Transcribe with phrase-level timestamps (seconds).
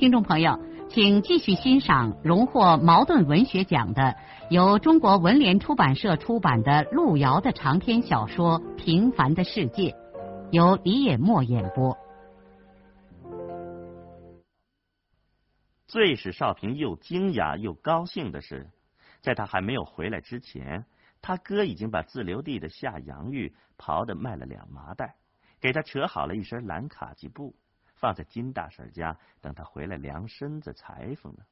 [0.00, 4.16] 听众朋友，请继续欣赏荣获茅盾文学奖的、
[4.48, 9.90] 由中国文联出版社出版的路遥的长篇小说《平凡的世界》，
[10.52, 11.94] 由李野墨演播。
[15.86, 18.70] 最使少平又惊讶又高兴的是，
[19.20, 20.86] 在他还没有回来之前，
[21.20, 25.16] 他哥已经把自留地的夏洋芋刨的卖了两麻袋，
[25.60, 27.54] 给他扯好了一身蓝卡其布。
[28.00, 31.44] 放在金大婶家，等他回来量身子裁缝呢。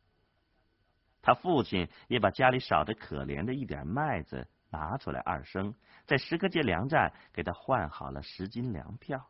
[1.20, 5.74] 他父亲也把家里少的可怜的一点麦子拿出来二升，
[6.06, 9.28] 在石河街粮站给他换好了十斤粮票。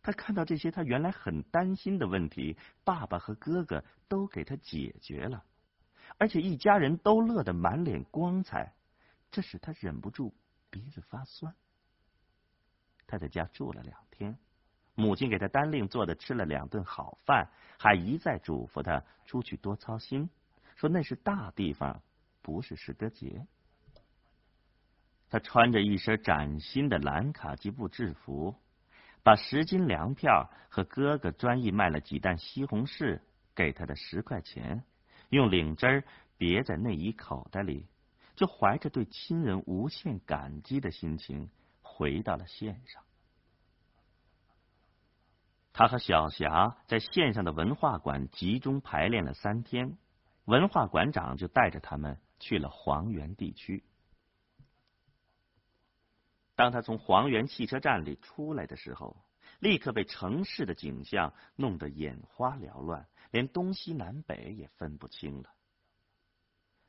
[0.00, 5.44] 他看到这些，他原来很担心的问题，爸爸和哥哥都给他解决了，
[6.18, 8.72] 而且一家人都乐得满脸光彩，
[9.30, 10.32] 这使他忍不住
[10.70, 11.52] 鼻子发酸。
[13.06, 14.38] 他在家住了两天。
[14.98, 20.28] 母亲给他单另做的，吃了两顿好饭，还一再嘱咐他出去多操心，
[20.74, 22.02] 说那是大地方，
[22.42, 23.46] 不是石歌节。
[25.30, 28.56] 他穿着一身崭新的蓝卡其布制服，
[29.22, 33.20] 把十斤粮票和哥哥专意卖了几担西红柿
[33.54, 34.82] 给他的十块钱，
[35.28, 36.02] 用领针
[36.36, 37.86] 别在内衣口袋里，
[38.34, 41.48] 就怀着对亲人无限感激的心情
[41.82, 43.00] 回到了县上。
[45.72, 49.96] 他和小霞在县上的文化馆集中排练了三天，
[50.44, 53.84] 文化馆长就带着他们去了黄原地区。
[56.56, 59.16] 当他从黄原汽车站里出来的时候，
[59.60, 65.50] 立刻被城市的景象弄得眼花缭乱，连东西南北也分不清了。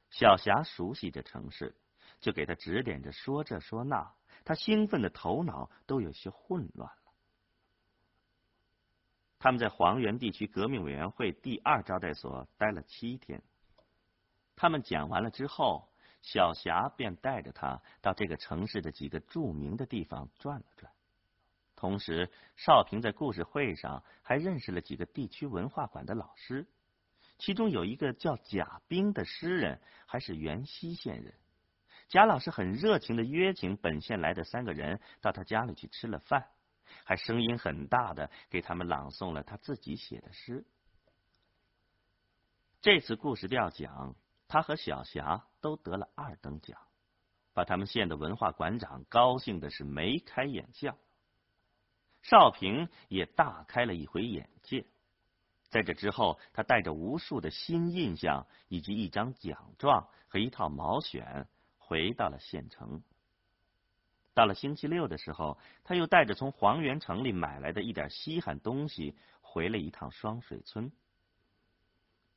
[0.09, 1.75] 小霞熟悉这城市，
[2.19, 4.11] 就给他指点着说这说那，
[4.43, 6.91] 他兴奋的头脑都有些混乱。
[9.39, 13.41] 他们在黄原地区革命委员会第二招待所待了七天。
[14.55, 15.89] 他们讲完了之后，
[16.21, 20.91] 小霞便带着他到这个城市的几个著名的地方转了转。
[21.77, 26.67] 同时，少平在故事会上还认识了几个地区文化馆的老师，
[27.37, 31.33] 其中有一个叫贾冰的诗人，还是原西县人。
[32.09, 36.49] 贾老师很热情的约请本县来的三个人到他家里去吃了饭。
[37.03, 40.65] 还声音很大的给他们朗诵了他自己写的诗。
[42.81, 44.15] 这次故事调奖，
[44.47, 46.79] 他和小霞都得了二等奖，
[47.53, 50.97] 把他们县的文化馆长高兴的是眉开眼笑。
[52.21, 54.85] 少平也大开了一回眼界。
[55.69, 61.47] 在这之后，他带着无数的新印象，以及一张奖状和一套毛选，
[61.77, 63.03] 回到了县城。
[64.39, 70.89] 到了星期六的时候，他又带着从黄原城里买来的一点稀罕东西回了一趟双水村。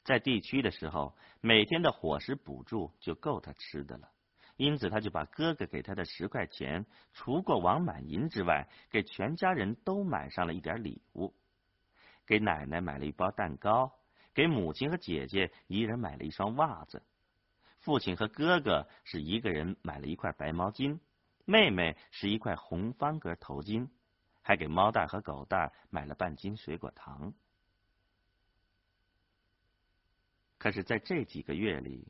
[0.02, 4.10] 在地区的时候，每天的伙食补助就够他吃的了，
[4.56, 11.32] 因此他就把哥哥给他的十块钱，除过王满银之外，给全家人都买上了一点礼物。
[12.26, 13.92] 给奶奶买了一包蛋糕，
[14.34, 17.00] 给母亲和姐姐一人买了一双袜子，
[17.78, 20.98] 父亲和哥哥是一个人买了一块白毛巾。
[21.44, 23.88] 妹妹是一块红方格头巾，
[24.42, 27.34] 还给猫蛋和狗蛋买了半斤水果糖。
[30.58, 32.06] 可是，在这几个月里，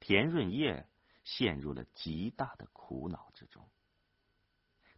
[0.00, 0.88] 田润叶
[1.24, 3.68] 陷入了极大的苦恼之中。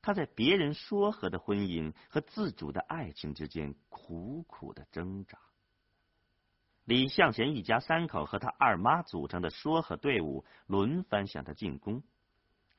[0.01, 5.39] 他在别人说和的婚姻和自主的爱情之间苦苦的挣扎。
[6.85, 12.03] 李向前一家三口和他二妈组成的说和队伍轮番向他进攻。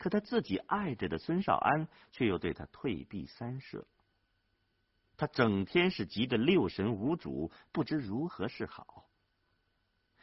[0.05, 3.87] 可他自己爱着的孙少安却又对他退避三舍，
[5.17, 9.09] 他整天是急得六神无主，不知如何是好。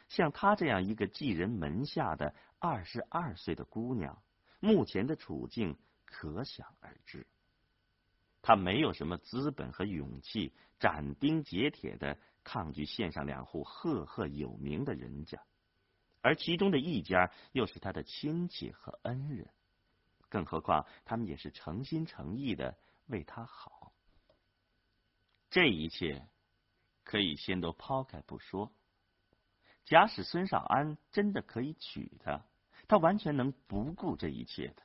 [0.07, 4.23] 像他这样一个寄人门下的二十二岁的姑娘，
[4.61, 7.27] 目前的处境可想而知。
[8.41, 15.43] 他没有什么资本和勇气斩钉截铁的抗拒县上两户赫赫有名的人家，
[16.21, 19.45] 而其中的一家又是他的亲戚和恩人。
[20.33, 22.75] 更何况，他们也是诚心诚意的
[23.05, 23.93] 为他好。
[25.51, 26.27] 这一切
[27.03, 28.73] 可以先都抛开不说。
[29.85, 32.43] 假使孙少安真的可以娶她，
[32.87, 34.81] 他完全能不顾这一切的。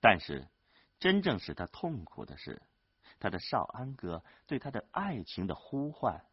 [0.00, 0.48] 但是，
[0.98, 2.60] 真正使他痛苦的是，
[3.20, 6.26] 他的少安哥对他的爱情的呼唤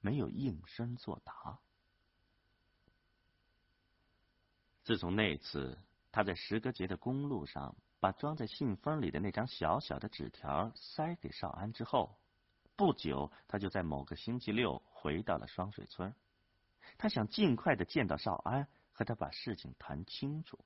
[0.00, 1.60] 没有应声作答。
[4.82, 5.78] 自从那次
[6.10, 12.18] 他在石阁节的公路上把装在信封里的那张小小的纸条塞给少安之后，
[12.76, 16.14] 不久他就在某个星期六回到了双水村。
[16.96, 20.58] 他想尽快的见到少安，和他把事情谈清楚。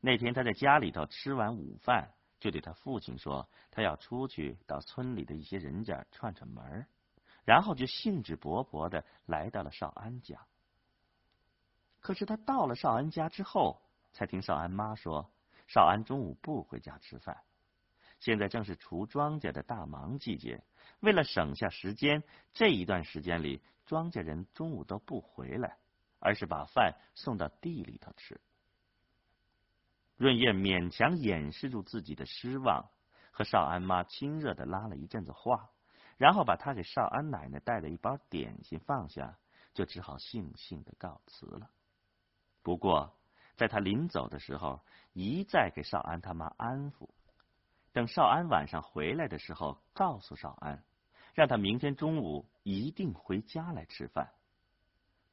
[0.00, 6.86] 那天他在家里头吃完午饭，就对他父亲说，他要出去到村里的一些人家串串门
[7.44, 10.46] 然后就兴致勃勃的来到了少安家。
[12.08, 13.82] 可是他到了少安家之后，
[14.14, 15.30] 才听少安妈说，
[15.66, 17.36] 少安中午不回家吃饭。
[18.18, 20.64] 现在正是除庄稼的大忙季节，
[21.00, 22.22] 为了省下时间，
[22.54, 25.76] 这一段时间里，庄稼人中午都不回来，
[26.18, 28.40] 而是把饭送到地里头吃。
[30.16, 32.88] 润叶勉强掩饰住自己的失望，
[33.30, 35.68] 和少安妈亲热的拉了一阵子话，
[36.16, 39.36] 然后把他给少安奶奶带的一包点心放下，
[39.74, 41.68] 就只好悻悻的告辞了。
[42.62, 43.16] 不过，
[43.56, 44.80] 在他临走的时候，
[45.12, 47.08] 一再给少安他妈安抚，
[47.92, 50.84] 等少安晚上回来的时候，告诉少安，
[51.34, 54.32] 让他明天中午一定回家来吃饭。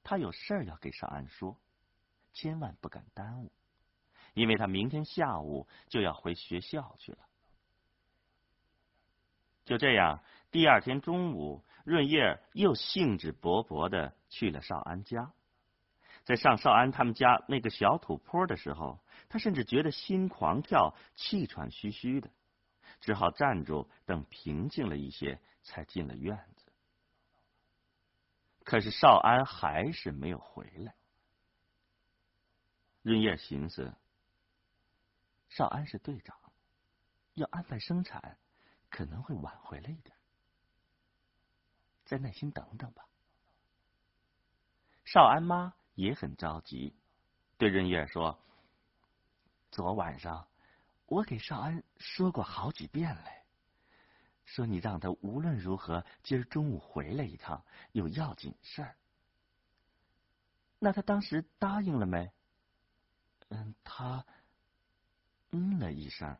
[0.03, 1.57] 他有事儿要给少安说，
[2.33, 3.51] 千万不敢耽误，
[4.33, 7.19] 因为他明天下午就要回学校去了。
[9.65, 15.33] 就这样，第二天中午，润叶又兴致勃勃的去了少安家。
[16.25, 18.99] 在上少安他们家那个小土坡的时候，
[19.29, 22.31] 他甚至觉得心狂跳、气喘吁吁的，
[22.99, 26.65] 只好站住，等平静了一些，才进了院子。
[28.63, 30.95] 可是少安还是没有回来。
[33.03, 33.93] 润叶寻思，
[35.49, 36.35] 少安是队长，
[37.35, 38.39] 要安排生产，
[38.89, 40.17] 可能会晚回来一点，
[42.03, 43.05] 再耐心等等吧。
[45.03, 45.75] 少安妈。
[45.95, 46.93] 也很着急，
[47.57, 48.37] 对润叶说
[49.71, 50.47] ：“昨晚上
[51.07, 53.23] 我给少安说过好几遍了，
[54.43, 57.63] 说你让他无论如何今儿中午回来一趟，
[57.93, 58.95] 有要紧事儿。
[60.79, 62.29] 那他当时答应了没？
[63.49, 64.25] 嗯，他
[65.51, 66.37] 嗯了一声。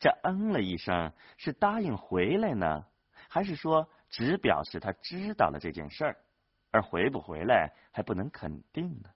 [0.00, 2.86] 这嗯了一声是答应回来呢，
[3.28, 6.20] 还是说只表示他知道了这件事儿？”
[6.74, 9.08] 而回不回来还不能肯定呢。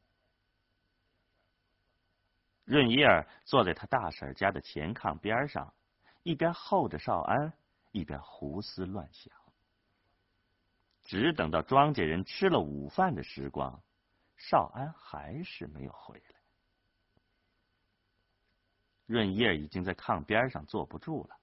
[2.63, 5.75] 润叶儿坐在他大婶家的前炕边上，
[6.23, 7.53] 一边候着少安，
[7.91, 9.35] 一边胡思乱想。
[11.03, 13.83] 只等到庄稼人吃了午饭的时光，
[14.37, 16.41] 少安还是没有回来。
[19.07, 21.37] 润叶已经在炕边上坐不住了，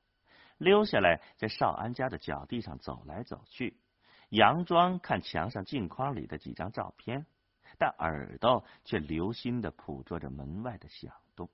[0.59, 3.77] 溜下来，在少安家的脚地上走来走去。
[4.30, 7.25] 佯装看墙上镜框里的几张照片，
[7.77, 11.50] 但耳朵却留心的捕捉着门外的响动。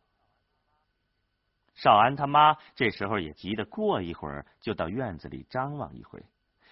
[1.73, 6.23] 少安他妈这时候也急得过一会儿就到院子里张望一回，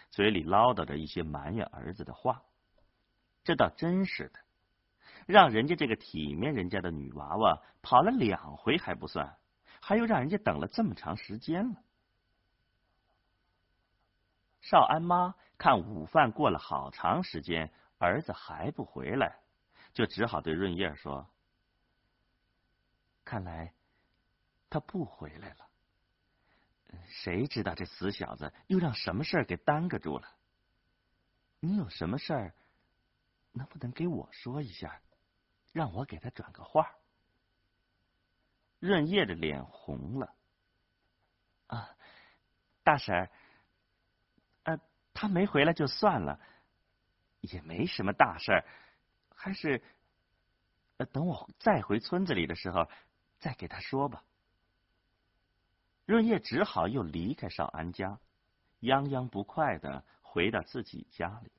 [0.09, 2.43] 嘴里唠叨着一些埋怨儿子的话。
[3.43, 4.39] 这倒真是的，
[5.25, 9.37] 让人家这个体面人家的女娃娃跑了两回还不算，
[9.81, 11.81] 还又让人家等了这么长时间了。
[14.69, 19.39] 少安妈看午饭过了好长时间，儿子还不回来，
[19.93, 21.27] 就只好对润叶说
[23.25, 23.73] ：“看来
[24.69, 25.67] 他不回来了。
[27.07, 30.29] 谁知道这死小子又让什么事儿给耽搁住了？
[31.61, 32.53] 你有什么事儿，
[33.53, 35.01] 能不能给我说一下，
[35.71, 36.91] 让我给他转个话？”
[38.77, 40.35] 润叶的脸红了。
[41.65, 41.89] 啊，
[42.83, 43.31] 大婶儿。
[44.63, 44.79] 呃
[45.13, 46.39] 他没回来就算了，
[47.41, 48.65] 也没什么大事儿，
[49.35, 49.83] 还是
[51.11, 52.89] 等我再回村子里的时候
[53.39, 54.23] 再给他说吧。
[56.05, 58.19] 润叶只好又离开少安家，
[58.81, 61.51] 泱泱不快的回到自己家里。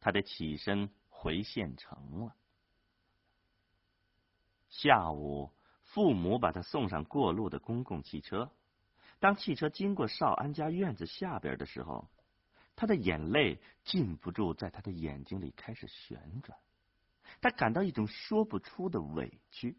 [0.00, 2.34] 他得起身回县城了。
[4.68, 5.50] 下午，
[5.82, 8.50] 父母把他送上过路的公共汽车。
[9.18, 12.08] 当汽车经过少安家院子下边的时候。
[12.80, 16.56] 他的眼泪禁不住在他的眼睛里开始旋转，
[17.40, 19.76] 他感到一种说不出的委屈。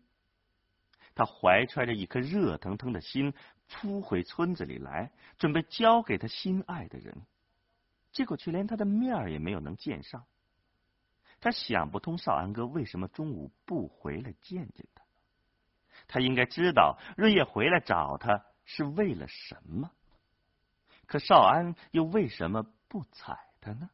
[1.16, 3.34] 他怀揣着一颗热腾腾的心，
[3.70, 7.22] 扑回村子里来，准备交给他心爱的人，
[8.12, 10.26] 结果却连他的面儿也没有能见上。
[11.40, 15.06] 他想不通少安哥为什么中午不回来见见他。
[16.10, 19.92] 他应该知道润叶回来找他是为了什么，
[21.08, 23.90] 可少安又为什么不睬他呢？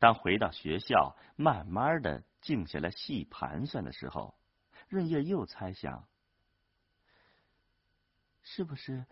[0.00, 4.36] 当回到学校，慢慢的静下来细盘算的时候，
[4.88, 6.08] 润叶又猜想：
[8.42, 9.06] 是不是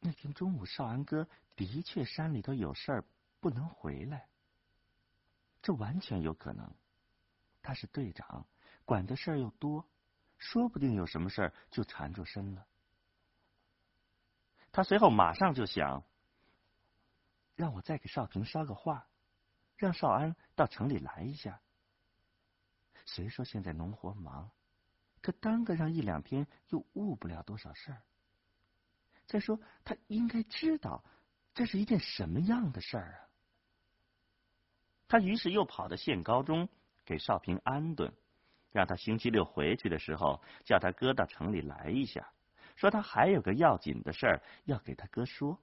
[0.00, 3.04] 那天中午少安哥的确山里头有事儿
[3.38, 4.26] 不能回来？
[5.62, 6.74] 这完全有可能。
[7.62, 8.44] 他是队长，
[8.84, 9.88] 管的事儿又多，
[10.38, 12.66] 说不定有什么事儿就缠住身了。
[14.72, 16.02] 他随后马上就想：
[17.54, 19.06] 让我再给少平捎个话。
[19.76, 21.60] 让少安到城里来一下。
[23.04, 24.48] 虽说现在农活忙，
[25.20, 28.00] 可耽搁上一两天又误不了多少事儿。
[29.26, 31.02] 再说他应该知道
[31.52, 33.18] 这是一件什么样的事儿啊。
[35.08, 36.68] 他于是又跑到县高中
[37.04, 38.14] 给少平安顿，
[38.70, 42.32] 让他星期六回去的时候叫他哥到城里来一下，
[42.76, 45.58] 说他还有个要紧的事儿要给他哥说。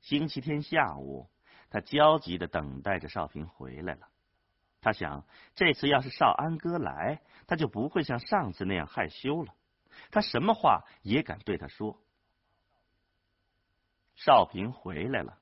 [0.00, 1.28] 星期天下午。
[1.72, 4.08] 他焦急的等待着少平回来了。
[4.80, 5.24] 他想，
[5.54, 9.54] 这次要是少安哥来，他就不会像上次那样害羞了。
[10.10, 11.96] 他什么话也敢对他说。
[14.16, 15.38] 少平回来了，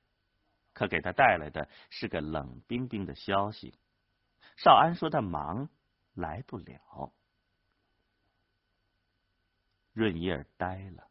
[0.75, 3.78] 可给他带来的是个冷冰冰的消息：
[4.58, 5.70] 少安说他忙，
[6.12, 7.11] 来不了。
[9.98, 11.08] 润叶呆了，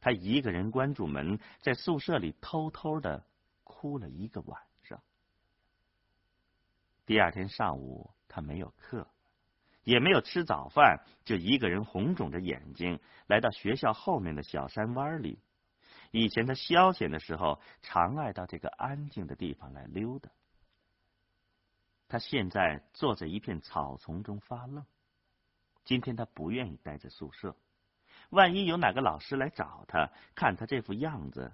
[0.00, 3.24] 他一个人关住门，在宿舍里偷偷的。
[3.64, 5.02] 哭了一个晚上。
[7.04, 9.08] 第二天上午，他没有课，
[9.82, 15.40] 也没有吃早饭，就一个人红肿着眼睛来到学校后面的小山湾里。
[16.12, 20.30] 以前他消遣的时候，常爱到这个安静的地方来溜达。
[22.06, 24.84] 他现在坐在一片草丛中发愣。
[25.84, 27.56] 今天他不愿意待在宿舍，
[28.32, 31.50] 万一有哪个老师来找他，看他这副样子。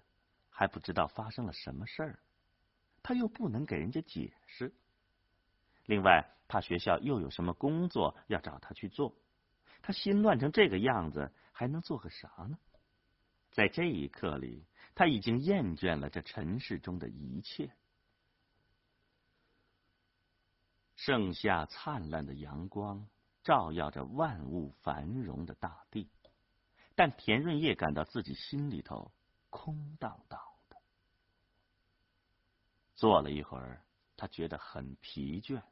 [0.50, 2.18] 还不知道发生了什么事儿，
[3.00, 4.75] 他又不能给人家解释。
[5.87, 9.14] 另外，怕学校又有什么工作要找他去做，
[9.80, 12.58] 他心乱成这个样子，还能做个啥呢？
[13.52, 14.66] 在这一刻里，
[14.97, 17.70] 他已经厌倦了这尘世中的一切。
[20.97, 23.06] 盛夏灿烂的阳光
[23.44, 26.11] 照耀着万物繁荣的大地，
[26.98, 29.12] 但田润叶感到自己心里头
[29.50, 30.76] 空荡荡的。
[32.96, 33.84] 坐了一会儿，
[34.16, 35.62] 他觉得很疲倦，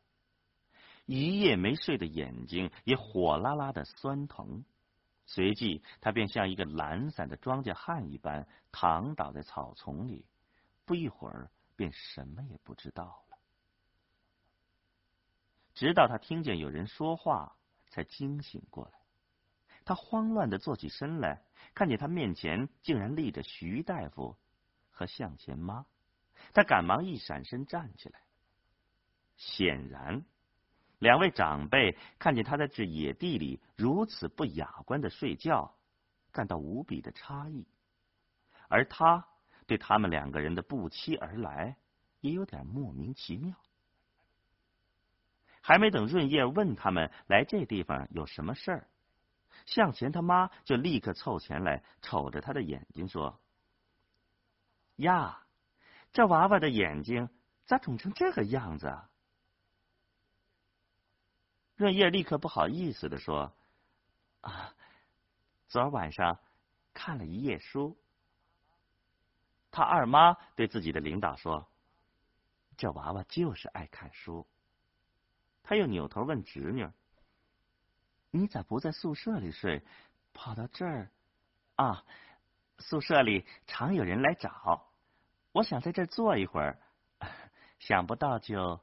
[1.04, 4.64] 一夜没睡的眼睛也火辣辣的酸疼。
[5.24, 10.24] 随即，他便像一个懒散的庄稼汉一般躺倒在草丛里，
[10.84, 13.38] 不一会儿便什么也不知道了。
[15.74, 17.56] 直到他听见有人说话，
[17.88, 19.00] 才惊醒过来。
[19.86, 21.40] 他慌乱的坐起身来，
[21.72, 24.36] 看见他面前竟然立着徐大夫
[24.90, 25.86] 和向前妈。
[26.52, 28.20] 他赶忙一闪身站起来。
[29.36, 30.24] 显然，
[30.98, 35.72] 两位长辈看见他在这野地里如此不雅观的睡觉，
[36.32, 37.64] 感到无比的诧异，
[38.68, 39.24] 而他
[39.66, 41.76] 对他们两个人的不期而来
[42.22, 43.54] 也有点莫名其妙。
[45.60, 48.88] 还没等润叶问他们来这地方有什么事儿，
[49.64, 53.40] 向前他妈就立刻凑前来，瞅着他的眼睛说
[54.96, 55.42] ：“呀。”
[56.12, 57.28] 这娃娃的眼睛
[57.66, 58.86] 咋肿成这个样子？
[58.86, 59.10] 啊？
[61.74, 63.54] 润叶立刻不好意思的说
[64.40, 64.74] ：“啊，
[65.68, 66.38] 昨晚上
[66.94, 67.98] 看了一夜书。”
[69.70, 71.68] 他二妈对自己的领导说
[72.78, 74.46] ：“这娃娃就是爱看书。”
[75.62, 76.88] 他又扭头问侄女
[78.36, 79.82] ：“你咋不在宿舍里睡，
[80.32, 81.10] 跑到这儿？”
[81.76, 82.04] 啊，
[82.78, 84.90] 宿舍里常有人来找。
[85.52, 86.78] 我想在这儿坐一会儿，
[87.78, 88.80] 想不到就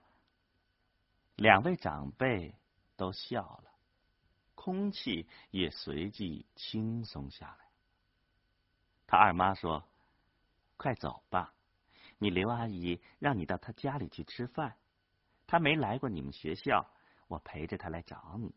[1.36, 2.55] 两位长辈
[2.95, 3.72] 都笑了，
[4.55, 7.67] 空气也随即轻松下来。
[9.05, 9.83] 他二妈说
[10.77, 11.53] ：“快走吧，
[12.17, 14.75] 你刘阿姨让你到她家里去吃饭，
[15.45, 16.88] 她没来过你们学校，
[17.27, 18.55] 我陪着她来找你。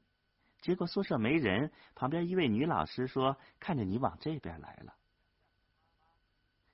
[0.60, 4.94] 结果宿舍没人，旁边一位女老师说看见你往这边来了。”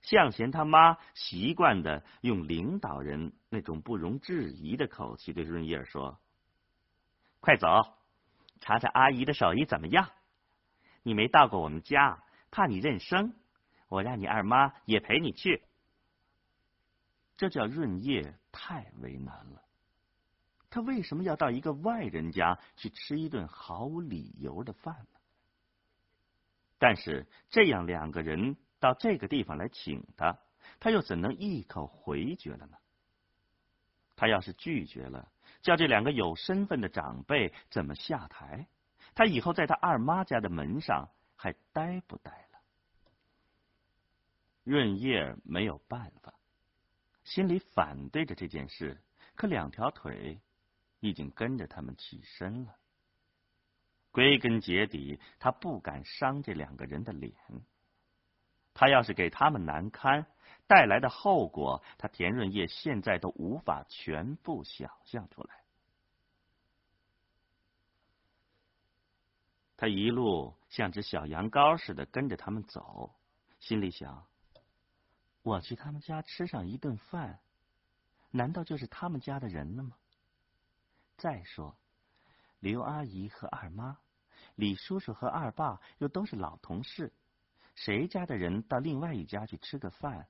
[0.03, 6.19] 向前他妈习惯的用领导人那种不容置疑的口气对润叶说
[7.39, 7.69] ：“快走，
[8.61, 10.11] 查查阿姨的手艺怎么样？
[11.05, 13.35] 你没到过我们家，怕你认生，
[13.89, 15.63] 我让你二妈也陪你去。
[17.37, 19.63] 这叫润叶太为难了。
[20.73, 25.21] 他为什么要到一个外人家去吃一顿毫无理由的饭呢？
[26.79, 30.39] 但是这样两个人到这个地方来请他，
[30.81, 32.79] 他又怎能一口回绝了呢？
[34.17, 38.67] 他要是拒绝了，叫这两个有身份的长辈怎么下台？
[39.15, 42.59] 他以后在他二妈家的门上还待不待了？
[44.65, 46.33] 润叶没有办法，
[47.25, 49.03] 心里反对着这件事，
[49.35, 50.41] 可两条腿
[51.03, 52.77] 已经跟着他们起身了。
[54.13, 57.35] 归根结底，他不敢伤这两个人的脸。
[58.73, 60.25] 他要是给他们难堪，
[60.69, 65.65] 带来的后果，他田润叶现在都无法全部想象出来。
[69.77, 73.13] 他一路像只小羊羔似的跟着他们走，
[73.59, 74.25] 心里想：
[75.43, 77.41] 我去他们家吃上一顿饭，
[78.31, 79.97] 难道就是他们家的人了吗？
[81.17, 81.77] 再说。
[82.61, 83.99] 刘阿姨和二妈，
[84.55, 87.13] 李叔叔和二爸又都是老同事，
[87.75, 90.29] 谁家的人到另外一家去吃个饭，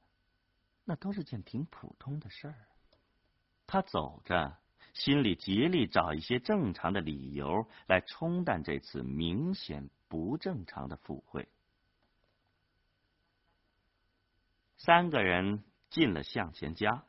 [0.84, 2.54] 那都是件挺普通的事儿。
[3.66, 4.58] 他走着，
[4.94, 11.48] 心里竭力找一些正常的理由来冲淡这次明显不正常的赴会。
[14.78, 17.04] 三个人进了向前家，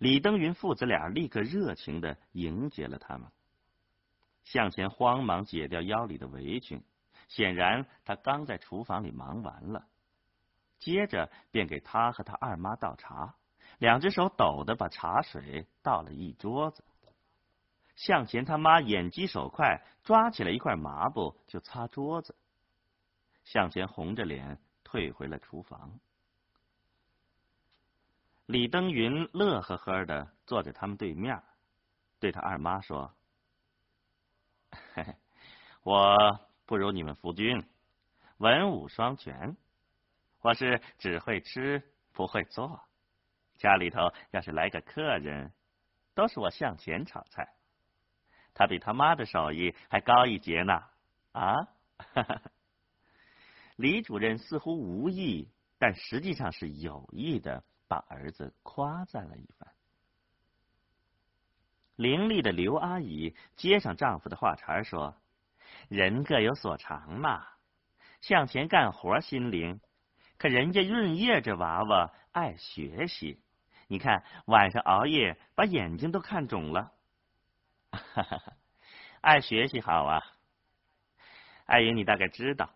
[0.00, 3.30] 李登云父子俩立刻热情的迎接了他们。
[4.44, 6.82] 向前慌忙解掉腰里的围裙，
[7.28, 9.84] 显然他刚在厨房里忙完了。
[10.78, 13.34] 接着便给他和他二妈倒茶，
[13.78, 16.82] 两只手抖的把茶水倒了一桌子。
[17.94, 22.34] 向前他妈眼疾手快，抓起了一块抹布就擦桌子。
[23.44, 26.00] 向前红着脸退回了厨房。
[28.50, 31.40] 李登云乐呵呵的坐在他们对面，
[32.18, 33.14] 对他二妈说。
[35.84, 37.64] 我不如你们夫君，
[38.38, 39.56] 文武双全。
[40.40, 41.80] 我是只会吃
[42.12, 42.82] 不会做，
[43.56, 45.52] 家里头要是来个客人，
[46.14, 47.54] 都是我向前炒菜。
[48.52, 50.82] 他比他妈的手艺还高一截呢。
[51.30, 51.54] 啊，
[53.76, 59.68] 李主任似乎无意，但实际上是有意的，把儿子夸赞了一番。
[61.96, 65.16] 伶俐的刘阿姨接上丈夫的话茬说
[65.90, 67.44] ：“人各有所长嘛，
[68.20, 69.80] 向前干活心灵，
[70.38, 73.42] 可人家润叶这娃娃爱学习，
[73.88, 76.92] 你看晚上熬夜把眼睛都看肿了。
[79.20, 80.22] 爱学习好啊，
[81.66, 82.70] 阿姨你大概知道，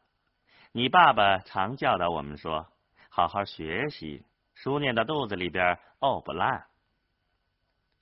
[0.73, 2.67] 你爸爸常教导我们说，
[3.09, 6.67] 好好学习，书念到肚子里边沤不烂。”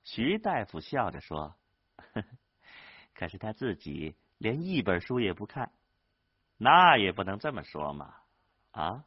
[0.05, 1.55] 徐大夫笑着说
[1.97, 2.25] 呵
[3.15, 5.73] ：“可是他自己连一本书也不看，
[6.57, 8.15] 那也不能这么说嘛！
[8.73, 9.05] 啊，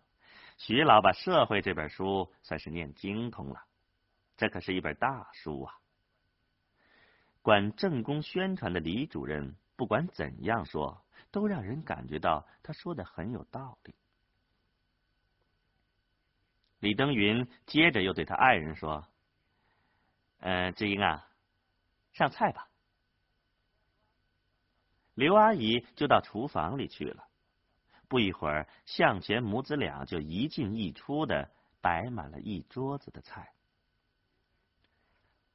[0.57, 3.65] 徐老把《社会》这本书算是念精通了，
[4.37, 5.75] 这可是一本大书啊！
[7.41, 13.93] 管政工宣传的李主任，不管怎样说，都让人感觉到他说的很有道理。”
[16.85, 19.07] 李登云接着又对他爱人说。
[20.37, 21.27] 嗯，志英啊，
[22.13, 22.69] 上菜吧。
[25.15, 27.25] 刘阿姨就到厨房里去了。
[28.07, 31.49] 不一会儿，向前母子俩就一进一出的
[31.81, 33.51] 摆满了一桌子的菜。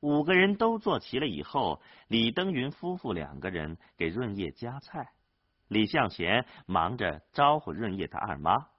[0.01, 5.13] 五个人都坐齐了以后，李登云夫妇两个人给润叶夹菜，
[5.69, 8.70] 李向前忙着招呼润叶他二妈。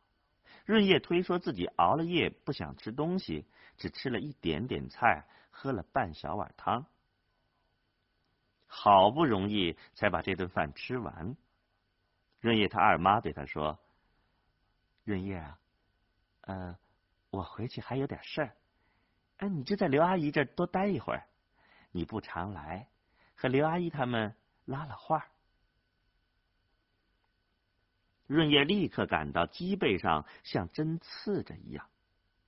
[0.71, 5.25] 润叶推说自己熬了夜不想吃东西，只吃了一点点菜。
[5.53, 6.85] 喝了半小碗汤，
[8.65, 11.35] 好不容易才把这顿饭吃完。
[12.39, 13.77] 润叶他二妈对他说
[15.03, 15.59] ：“润叶啊，
[16.41, 16.77] 呃，
[17.29, 18.55] 我回去还有点事儿，
[19.39, 21.27] 哎，你就在刘阿姨这儿多待一会儿。
[21.91, 22.87] 你不常来，
[23.35, 25.27] 和刘阿姨他们拉拉话。”
[28.31, 31.85] 润叶立刻感到脊背上像针刺着一样，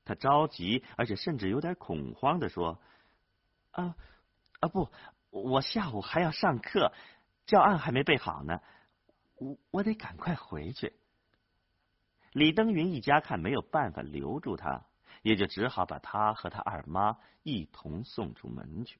[0.06, 2.80] 他着急，而且甚至有点恐慌的说。
[3.72, 3.93] 啊
[4.62, 4.89] 啊不，
[5.30, 6.93] 我下午还要上课，
[7.46, 8.62] 教案还没备好呢，
[9.36, 10.93] 我我得赶快回去。
[12.32, 14.86] 李登云一家看没有办法留住他，
[15.22, 19.00] 也就只好把他和他二妈一同送出门去。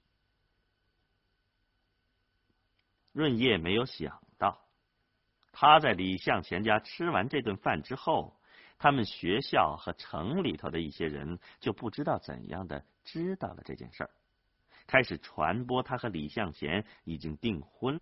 [3.14, 4.22] 润叶没有想，
[5.54, 8.36] 他在李向前家吃完这顿饭之后，
[8.80, 14.10] 他们学校和城里头的一些人就不知道怎样的知道了这件事儿，
[14.88, 18.02] 开始传播他和李向前已经订婚，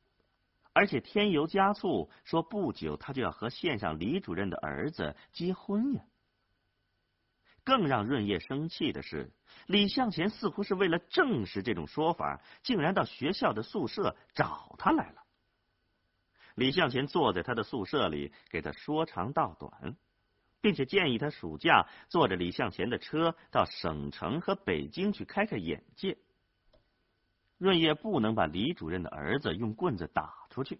[0.73, 6.01] 而且添油加醋说不久他就要和县上李主任的儿子结婚呀。
[7.63, 9.29] 更让润叶生气的是，
[9.67, 15.20] 李向前似乎是为了证实这种说法，竟然到学校的宿舍找他来了。
[16.55, 19.95] 李向前坐在他的宿舍里，给他说长道短，
[20.59, 26.17] 并且建议他暑假坐着李向前的车到省城和北京去开开眼界。
[27.57, 30.79] 润叶不能把李主任的儿子用棍子打出去，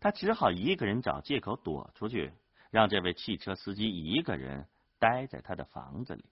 [0.00, 2.32] 他只好一个人找借口躲出去，
[2.70, 4.66] 让这位汽车司机一个人
[4.98, 6.24] 待在他的房子里。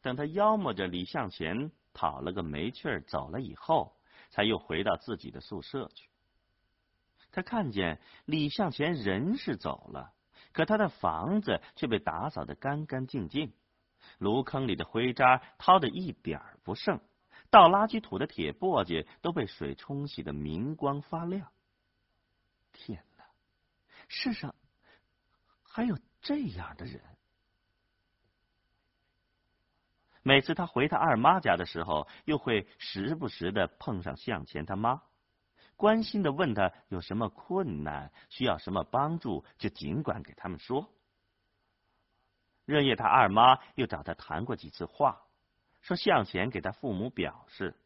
[0.00, 3.96] 等他妖魔着李向前讨了个没趣儿走了以后，
[4.30, 6.08] 才又回到自己的宿舍去。
[7.36, 10.14] 他看见李向前人是走了，
[10.52, 13.52] 可他的房子却被打扫的干干净净，
[14.16, 16.98] 炉坑里的灰渣掏的一点儿不剩，
[17.50, 21.52] 倒垃圾土的铁簸箕都被水冲洗的明光发亮。
[22.72, 23.24] 天哪，
[24.08, 24.54] 世上
[25.62, 27.02] 还有这样的人！
[30.22, 35.02] 每次他回他二妈家的时候，又会时不时的碰上向前他妈。
[35.76, 40.90] 关心的问他有什么困难，需要什么帮助，就尽管给他们说。
[42.64, 45.22] 润叶他二妈又找他谈过几次话，
[45.82, 47.76] 说向前给他父母表示，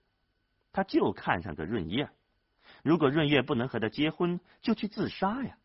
[0.72, 2.08] 他就看上个润叶，
[2.82, 5.58] 如果润叶不能和他结婚，就去自杀呀。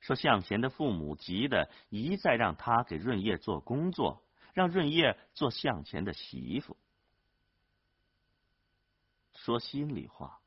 [0.00, 6.76] 说向前的父母急的一再让他给润叶做工作，让润叶做向前的媳妇。
[9.34, 10.40] 说心里话。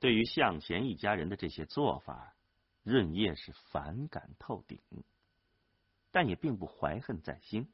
[0.00, 2.34] 对于向前一家人的这些做法，
[2.82, 4.80] 润叶是反感透顶，
[6.10, 7.68] 但也并不怀恨在心。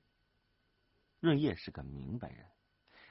[1.20, 2.46] 润叶是个明白人，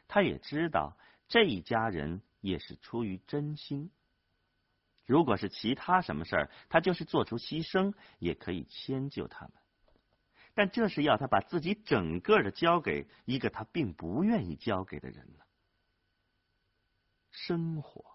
[0.07, 0.97] 他也知道
[1.27, 3.91] 这一家人也是出于真心。
[5.05, 9.53] 如果是其他什么事儿，他就是做出牺牲，也可以迁就他们。
[10.53, 15.39] 但这是要他把自己整个的交给一个他并不愿意交给的人呢？
[17.31, 18.12] 生活。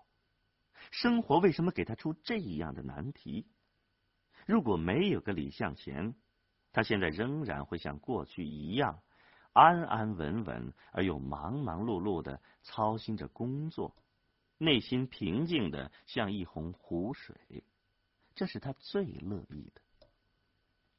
[0.91, 3.47] 生活为什么给他出这样的难题？
[4.47, 6.15] 如果没有个李向前，
[6.73, 9.01] 他现在仍然会像过去一样
[9.53, 13.97] 安安稳稳而又忙忙碌碌的操心着工作，
[14.57, 17.65] 内心平静的像一泓湖水，
[18.35, 19.83] 这是他最乐意的。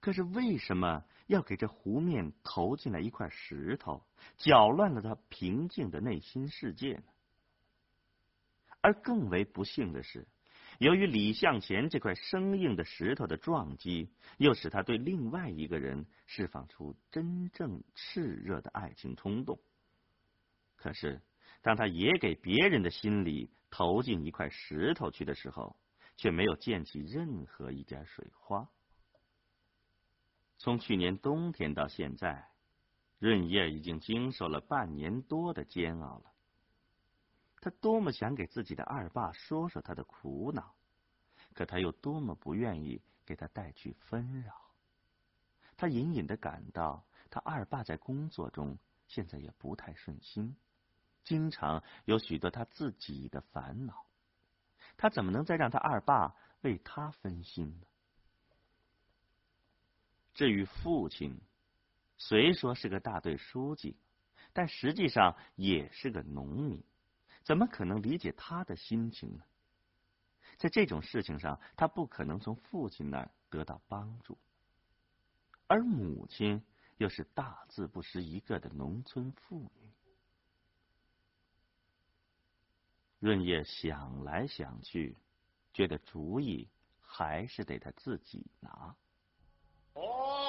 [0.01, 4.03] 可是为什么要给这湖面投进来一块石头，
[4.37, 7.03] 搅乱了他平静的内心世界呢？
[8.81, 10.27] 而更为不幸的是，
[10.77, 19.59] 由于李向前这块生硬的石头的撞击，又使他对另外一个人释放出真正炽热的爱情冲动。
[20.77, 21.21] 可是，
[21.61, 25.75] 当他也给别人的心里投进一块石头去的时候，
[26.15, 28.69] 却没有溅起任何一点水花。
[30.57, 32.49] 从去年冬天到现在，
[33.17, 36.28] 润叶已经经受了半年多的煎熬了。
[37.61, 40.75] 他多么想给自己的二爸说说他的苦恼，
[41.53, 44.71] 可他又多么不愿意给他带去纷扰。
[45.75, 50.55] 他隐隐的感到，他二爸在工作中现在也不太顺心，
[51.23, 54.05] 经常有许多他自己的烦恼。
[54.97, 57.87] 他怎么能再让他二爸为他分心呢？
[60.33, 61.41] 至于父亲，
[62.17, 63.97] 虽说是个大队书记，
[64.53, 66.83] 但实际上也是个农民。
[67.49, 69.43] 怎么可能理解他的心情呢？
[70.59, 74.37] 在这种事情上，他不可能从父亲那儿得到帮助，
[75.65, 76.63] 而母亲
[76.97, 79.91] 又是大字不识一个的农村妇女。
[83.17, 85.17] 润叶想来想去，
[85.73, 86.69] 觉得主意
[87.01, 88.95] 还是得他自己拿。
[89.93, 90.48] 哦